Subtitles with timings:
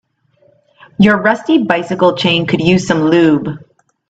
[0.97, 3.63] Your rusty bicycle chain could use some lube.